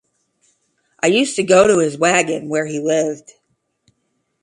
I 1.03 1.05
used 1.09 1.35
to 1.35 1.43
go 1.43 1.67
to 1.67 1.77
his 1.77 1.95
wagon, 1.95 2.49
where 2.49 2.65
he 2.65 2.79
lived. 2.79 3.33